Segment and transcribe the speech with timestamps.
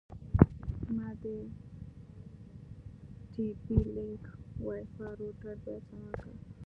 [0.95, 1.23] ما د
[3.31, 4.23] ټي پي لینک
[4.63, 6.33] وای فای روټر بیا چالان کړ.